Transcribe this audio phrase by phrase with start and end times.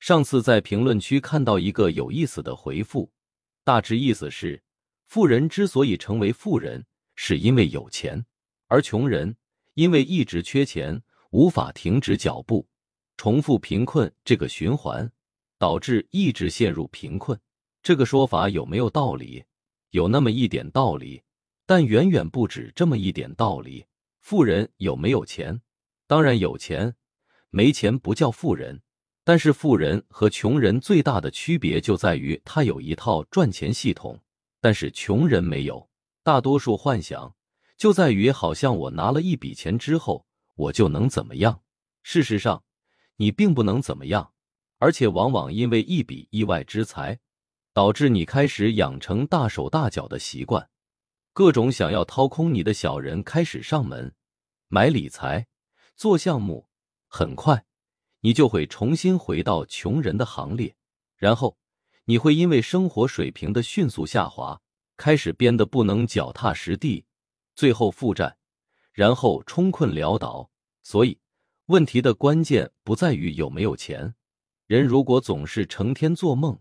[0.00, 3.12] 上次在评论区看到一个有意思的回复，
[3.64, 4.60] 大致意思是：
[5.04, 8.24] 富人之所以成为富人，是因为有钱，
[8.66, 9.36] 而穷人
[9.74, 11.02] 因为一直缺钱，
[11.32, 12.66] 无法停止脚步，
[13.18, 15.08] 重复贫困这个循环，
[15.58, 17.38] 导致一直陷入贫困。
[17.82, 19.44] 这个说法有没有道理？
[19.90, 21.22] 有那么一点道理，
[21.66, 23.84] 但远远不止这么一点道理。
[24.20, 25.60] 富人有没有钱？
[26.06, 26.94] 当然有钱，
[27.50, 28.80] 没钱不叫富人。
[29.22, 34.18] 但是富人和穷人最大的区别就在于他有一套赚钱系统，
[34.60, 35.88] 但是穷人没有。
[36.22, 37.34] 大多数幻想
[37.76, 41.62] 就在于好像我拿了一笔钱之后，我就能怎么样？
[42.02, 42.62] 事实上，
[43.16, 44.32] 你并不能怎么样，
[44.78, 47.20] 而且往往因为一笔意外之财，
[47.72, 50.68] 导致你开始养成大手大脚的习惯，
[51.32, 54.14] 各种想要掏空你的小人开始上门，
[54.68, 55.46] 买理财、
[55.96, 56.68] 做项目，
[57.06, 57.64] 很快。
[58.20, 60.74] 你就会重新回到穷人的行列，
[61.16, 61.56] 然后
[62.04, 64.60] 你会因为生活水平的迅速下滑，
[64.96, 67.04] 开始变得不能脚踏实地，
[67.54, 68.36] 最后负债，
[68.92, 70.50] 然后冲困潦倒。
[70.82, 71.18] 所以，
[71.66, 74.14] 问题的关键不在于有没有钱。
[74.66, 76.58] 人如果总是成天做梦，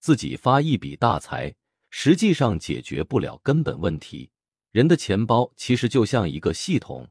[0.00, 1.54] 自己发一笔大财，
[1.90, 4.30] 实际上解决不了根本问题。
[4.70, 7.08] 人的钱包其实就像一个系统，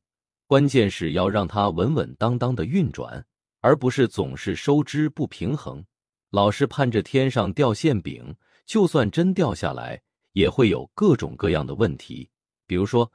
[0.47, 3.25] 关键是要让它稳稳当当的运转。
[3.63, 5.85] 而不是总是收支不平衡，
[6.31, 10.01] 老是盼着天上掉馅饼，就算真掉下来，
[10.33, 12.29] 也会有各种各样的问题。
[12.67, 13.09] 比如说，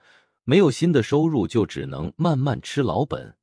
[0.44, 3.34] 没有新的收入，就只能慢慢吃老本；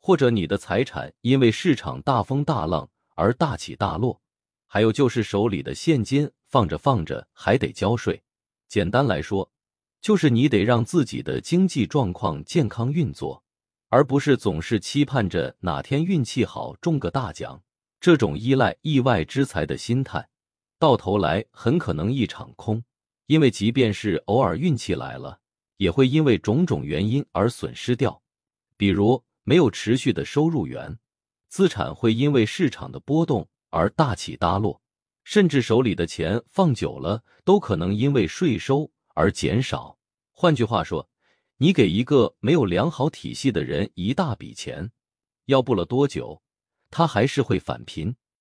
[0.00, 4.18] 或者你的财产因为市场大风大浪而大起大落；
[4.66, 8.22] 还有就是手里的现金放着放着还得交税。
[8.66, 9.52] 简单来说，
[10.00, 13.42] 就是你得让自己的经济状况健康运作。
[13.88, 17.62] 而不是总是期盼着哪天运气好中个大奖，
[18.00, 20.28] 这种依赖意外之财的心态，
[20.78, 22.82] 到头来很可能一场空。
[23.26, 25.38] 因为即便是偶尔运气来了，
[25.76, 28.22] 也会因为种种原因而损失掉，
[28.76, 30.98] 比如没有持续的收入源，
[31.48, 34.80] 资产会因为市场的波动而大起大落，
[35.24, 39.96] 甚至手里的钱放久了都可能因为税收而减少。
[40.32, 41.08] 换句话说。
[41.58, 44.90] 你给一个没有良好体系的人一大笔钱，
[45.46, 46.42] 要不了多久，
[46.90, 48.14] 他还是会返贫。